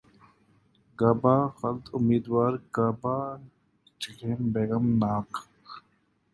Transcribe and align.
گاہ 0.99 1.15
بہ 1.21 1.33
خلد 1.57 1.83
امیدوار‘ 1.95 2.53
گہہ 2.75 2.93
بہ 3.01 3.15
جحیم 4.01 4.41
بیم 4.53 4.85
ناک 4.99 5.31